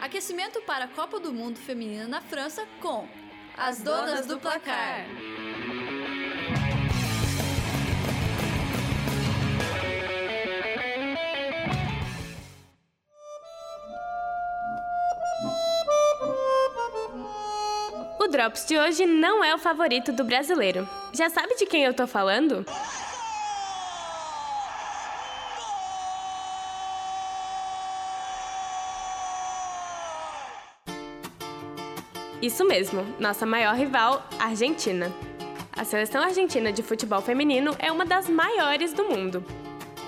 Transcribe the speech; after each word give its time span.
Aquecimento 0.00 0.62
para 0.62 0.86
a 0.86 0.88
Copa 0.88 1.20
do 1.20 1.30
Mundo 1.30 1.58
Feminina 1.58 2.08
na 2.08 2.22
França 2.22 2.66
com 2.80 3.06
as 3.56 3.82
donas 3.82 4.26
do 4.26 4.38
placar. 4.38 5.04
O 18.18 18.28
Drops 18.28 18.64
de 18.64 18.78
hoje 18.78 19.04
não 19.04 19.44
é 19.44 19.54
o 19.54 19.58
favorito 19.58 20.12
do 20.12 20.24
brasileiro. 20.24 20.88
Já 21.12 21.28
sabe 21.28 21.56
de 21.56 21.66
quem 21.66 21.84
eu 21.84 21.92
tô 21.92 22.06
falando? 22.06 22.64
Isso 32.42 32.64
mesmo, 32.64 33.04
nossa 33.18 33.44
maior 33.44 33.74
rival, 33.74 34.26
Argentina. 34.38 35.12
A 35.76 35.84
seleção 35.84 36.22
argentina 36.22 36.72
de 36.72 36.82
futebol 36.82 37.20
feminino 37.20 37.76
é 37.78 37.92
uma 37.92 38.06
das 38.06 38.30
maiores 38.30 38.94
do 38.94 39.04
mundo. 39.04 39.44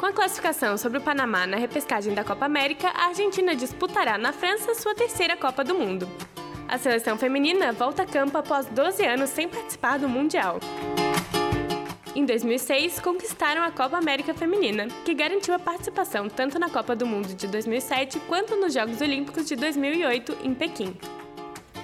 Com 0.00 0.06
a 0.06 0.12
classificação 0.12 0.78
sobre 0.78 0.96
o 0.96 1.02
Panamá 1.02 1.46
na 1.46 1.58
repescagem 1.58 2.14
da 2.14 2.24
Copa 2.24 2.46
América, 2.46 2.88
a 2.88 3.08
Argentina 3.08 3.54
disputará 3.54 4.16
na 4.16 4.32
França 4.32 4.74
sua 4.74 4.94
terceira 4.94 5.36
Copa 5.36 5.62
do 5.62 5.74
Mundo. 5.74 6.08
A 6.66 6.78
seleção 6.78 7.18
feminina 7.18 7.70
volta 7.70 8.02
a 8.02 8.06
campo 8.06 8.38
após 8.38 8.64
12 8.66 9.04
anos 9.04 9.28
sem 9.28 9.46
participar 9.46 9.98
do 9.98 10.08
Mundial. 10.08 10.58
Em 12.16 12.24
2006, 12.24 12.98
conquistaram 13.00 13.62
a 13.62 13.70
Copa 13.70 13.98
América 13.98 14.32
Feminina, 14.32 14.88
que 15.04 15.12
garantiu 15.12 15.54
a 15.54 15.58
participação 15.58 16.30
tanto 16.30 16.58
na 16.58 16.70
Copa 16.70 16.96
do 16.96 17.06
Mundo 17.06 17.34
de 17.34 17.46
2007 17.46 18.20
quanto 18.20 18.56
nos 18.56 18.72
Jogos 18.72 19.02
Olímpicos 19.02 19.46
de 19.46 19.54
2008 19.54 20.38
em 20.42 20.54
Pequim. 20.54 20.96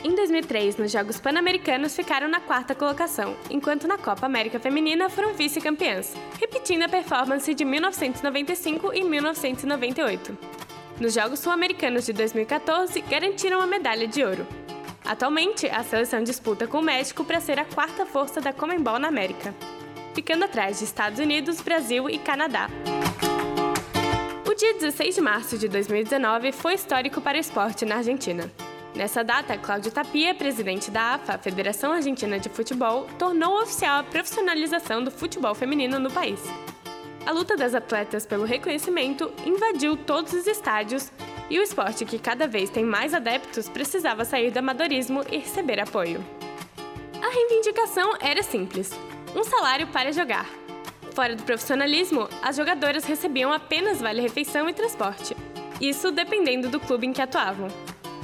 Em 0.05 0.15
2003, 0.15 0.77
nos 0.77 0.93
Jogos 0.93 1.19
Pan-Americanos 1.19 1.97
ficaram 1.97 2.29
na 2.29 2.39
quarta 2.39 2.73
colocação, 2.73 3.37
enquanto 3.51 3.89
na 3.89 3.99
Copa 3.99 4.27
América 4.27 4.61
Feminina 4.61 5.11
foram 5.11 5.35
vice-campeãs, 5.35 6.15
repetindo 6.41 6.85
a 6.85 6.89
performance 6.89 7.53
de 7.53 7.65
1995 7.65 8.95
e 8.95 9.03
1998. 9.03 10.39
Nos 11.01 11.15
Jogos 11.15 11.41
Sul-Americanos 11.41 12.07
de 12.07 12.13
2014, 12.13 13.01
garantiram 13.03 13.61
a 13.61 13.67
medalha 13.67 14.07
de 14.07 14.23
ouro. 14.23 14.47
Atualmente, 15.05 15.67
a 15.67 15.83
seleção 15.83 16.23
disputa 16.23 16.69
com 16.69 16.79
o 16.79 16.83
México 16.83 17.25
para 17.25 17.41
ser 17.41 17.59
a 17.59 17.65
quarta 17.65 18.07
força 18.07 18.41
da 18.41 18.53
Comembol 18.53 19.01
na 19.01 19.09
América, 19.09 19.53
ficando 20.15 20.45
atrás 20.45 20.79
de 20.79 20.85
Estados 20.85 21.19
Unidos, 21.19 21.61
Brasil 21.61 22.09
e 22.09 22.19
Canadá. 22.19 22.71
O 24.49 24.55
dia 24.55 24.75
16 24.75 25.17
de 25.17 25.21
março 25.21 25.59
de 25.59 25.67
2019 25.69 26.53
foi 26.53 26.75
histórico 26.75 27.21
para 27.21 27.37
o 27.37 27.41
esporte 27.41 27.85
na 27.85 27.97
Argentina. 27.97 28.49
Nessa 28.99 29.23
data, 29.23 29.57
Cláudio 29.57 29.93
Tapia, 29.93 30.35
presidente 30.35 30.91
da 30.91 31.15
AFA, 31.15 31.39
Federação 31.39 31.93
Argentina 31.93 32.37
de 32.37 32.49
Futebol, 32.49 33.07
tornou 33.17 33.63
oficial 33.63 34.01
a 34.01 34.03
profissionalização 34.03 35.05
do 35.05 35.11
futebol 35.13 35.55
feminino 35.55 36.01
no 36.01 36.11
país. 36.11 36.43
A 37.25 37.31
luta 37.31 37.57
das 37.57 37.77
atletas 37.77 38.27
pelo 38.27 38.45
reconhecimento 38.45 39.33
invadiu 39.47 39.97
todos 39.97 40.33
os 40.33 40.49
estádios 40.49 41.13
e 41.49 41.61
o 41.61 41.63
esporte, 41.63 42.05
que 42.05 42.19
cada 42.19 42.49
vez 42.49 42.71
tem 42.71 42.83
mais 42.85 43.15
adeptos, 43.15 43.69
precisava 43.69 44.25
sair 44.25 44.51
do 44.51 44.59
amadorismo 44.59 45.23
e 45.31 45.39
receber 45.39 45.79
apoio. 45.79 46.21
A 47.23 47.33
reivindicação 47.33 48.15
era 48.19 48.43
simples: 48.43 48.91
um 49.33 49.45
salário 49.45 49.87
para 49.87 50.11
jogar. 50.11 50.51
Fora 51.15 51.37
do 51.37 51.45
profissionalismo, 51.45 52.29
as 52.43 52.57
jogadoras 52.57 53.05
recebiam 53.05 53.53
apenas 53.53 54.01
vale-refeição 54.01 54.69
e 54.69 54.75
transporte. 54.75 55.37
Isso 55.81 56.11
dependendo 56.11 56.69
do 56.69 56.81
clube 56.81 57.07
em 57.07 57.13
que 57.13 57.23
atuavam. 57.23 57.69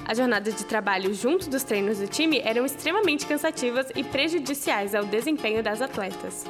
As 0.07 0.19
jornadas 0.19 0.55
de 0.55 0.67
trabalho 0.67 1.15
junto 1.15 1.49
dos 1.49 1.63
treinos 1.63 1.99
do 1.99 2.07
time 2.07 2.41
eram 2.45 2.67
extremamente 2.67 3.27
cansativas 3.27 3.87
e 3.97 4.05
prejudiciais 4.05 4.95
ao 4.95 5.05
desempenho 5.05 5.63
das 5.63 5.81
atletas. 5.81 6.45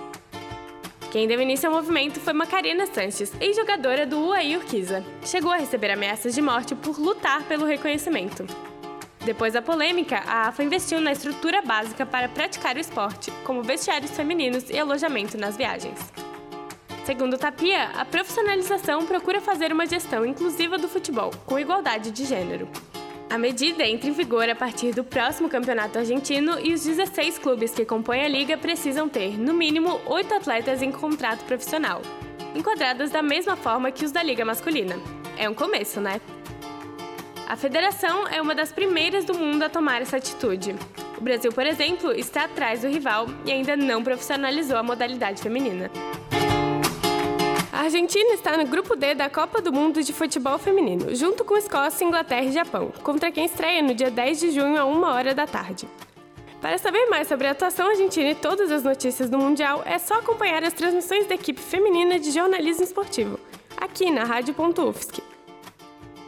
Quem 1.13 1.29
deu 1.29 1.41
início 1.41 1.69
ao 1.69 1.77
movimento 1.77 2.19
foi 2.19 2.33
Macarena 2.33 2.87
Sanches, 2.87 3.33
ex-jogadora 3.41 4.05
do 4.05 4.19
UAI 4.19 4.57
Urquiza. 4.57 5.05
Chegou 5.25 5.53
a 5.53 5.57
receber 5.57 5.93
ameaças 5.93 6.35
de 6.35 6.43
morte 6.43 6.75
por 6.75 6.99
lutar 6.99 7.45
pelo 7.45 7.65
reconhecimento. 7.65 8.45
Depois 9.25 9.53
da 9.53 9.63
polêmica, 9.63 10.19
a 10.27 10.49
AFA 10.49 10.65
investiu 10.65 11.01
na 11.01 11.13
estrutura 11.13 11.63
básica 11.63 12.05
para 12.05 12.29
praticar 12.29 12.77
o 12.77 12.81
esporte, 12.81 13.31
como 13.45 13.63
vestiários 13.63 14.11
femininos 14.11 14.69
e 14.69 14.77
alojamento 14.77 15.39
nas 15.39 15.57
viagens. 15.57 15.99
Segundo 17.05 17.39
Tapia, 17.39 17.91
a 17.91 18.05
profissionalização 18.05 19.07
procura 19.07 19.41
fazer 19.41 19.73
uma 19.73 19.87
gestão 19.87 20.27
inclusiva 20.27 20.77
do 20.77 20.89
futebol, 20.89 21.31
com 21.47 21.59
igualdade 21.59 22.11
de 22.11 22.25
gênero. 22.25 22.69
A 23.35 23.39
medida 23.39 23.85
entra 23.85 24.09
em 24.09 24.13
vigor 24.13 24.49
a 24.49 24.55
partir 24.55 24.95
do 24.95 25.03
próximo 25.03 25.49
campeonato 25.49 25.99
argentino 25.99 26.57
e 26.61 26.73
os 26.73 26.85
16 26.85 27.37
clubes 27.37 27.73
que 27.73 27.85
compõem 27.85 28.23
a 28.23 28.29
liga 28.29 28.57
precisam 28.57 29.09
ter, 29.09 29.37
no 29.37 29.53
mínimo, 29.53 30.01
oito 30.07 30.33
atletas 30.33 30.81
em 30.81 30.93
contrato 30.93 31.45
profissional, 31.45 32.01
enquadradas 32.55 33.11
da 33.11 33.25
mesma 33.25 33.57
forma 33.57 33.91
que 33.91 34.05
os 34.05 34.13
da 34.13 34.23
liga 34.23 34.45
masculina. 34.45 35.01
É 35.37 35.51
um 35.51 35.55
começo, 35.55 36.01
né? 36.01 36.21
A 37.49 37.57
federação 37.57 38.29
é 38.29 38.41
uma 38.41 38.55
das 38.55 38.71
primeiras 38.71 39.25
do 39.25 39.35
mundo 39.35 39.65
a 39.65 39.69
tomar 39.69 40.01
essa 40.01 40.17
atitude. 40.17 40.77
O 41.19 41.21
Brasil, 41.21 41.51
por 41.51 41.67
exemplo, 41.67 42.13
está 42.13 42.45
atrás 42.45 42.83
do 42.83 42.89
rival 42.89 43.27
e 43.45 43.51
ainda 43.51 43.77
não 43.77 44.05
profissionalizou 44.05 44.77
a 44.77 44.83
modalidade 44.85 45.43
feminina. 45.43 45.91
A 47.75 47.81
Argentina 47.81 48.35
está 48.35 48.57
no 48.57 48.67
grupo 48.69 48.95
D 48.95 49.17
da 49.17 49.29
Copa 49.29 49.61
do 49.61 49.73
Mundo 49.73 50.01
de 50.01 50.13
Futebol 50.13 50.57
Feminino, 50.59 51.13
junto 51.13 51.45
com 51.45 51.57
Escócia, 51.57 52.05
Inglaterra 52.05 52.45
e 52.45 52.53
Japão, 52.53 52.93
contra 53.03 53.33
quem 53.33 53.47
estreia 53.47 53.83
no 53.83 53.93
dia 53.93 54.13
10 54.13 54.39
de 54.39 54.51
junho 54.53 54.81
a 54.81 54.85
1 54.85 55.03
hora 55.03 55.35
da 55.35 55.45
tarde. 55.45 55.89
Para 56.61 56.79
saber 56.79 57.07
mais 57.07 57.27
sobre 57.27 57.49
a 57.49 57.51
atuação 57.51 57.89
argentina 57.89 58.31
e 58.31 58.35
todas 58.37 58.71
as 58.71 58.85
notícias 58.85 59.29
do 59.29 59.39
Mundial, 59.39 59.83
é 59.85 59.99
só 59.99 60.21
acompanhar 60.21 60.63
as 60.63 60.73
transmissões 60.73 61.27
da 61.27 61.35
equipe 61.35 61.61
feminina 61.61 62.17
de 62.17 62.31
jornalismo 62.31 62.85
esportivo, 62.85 63.41
aqui 63.77 64.09
na 64.09 64.23
Rádio.UFSC. 64.23 65.21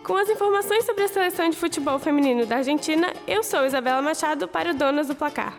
Com 0.03 0.17
as 0.17 0.29
informações 0.29 0.85
sobre 0.85 1.05
a 1.05 1.09
seleção 1.09 1.49
de 1.49 1.57
futebol 1.57 2.01
feminino 2.01 2.45
da 2.45 2.57
Argentina, 2.57 3.15
eu 3.25 3.45
sou 3.45 3.65
Isabela 3.65 4.03
Machado 4.03 4.49
para 4.49 4.73
o 4.73 4.75
Donas 4.75 5.07
do 5.07 5.15
Placar. 5.15 5.57